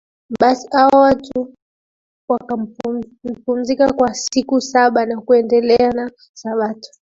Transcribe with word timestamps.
Basi 0.39 0.67
hao 0.71 0.89
watu 1.01 1.53
wakapumzika 2.29 3.93
kwa 3.93 4.13
siku 4.13 4.55
ya 4.55 4.61
saba 4.61 5.05
na 5.05 5.21
kuendelea 5.21 5.91
na 5.91 6.11
sabato 6.33 6.89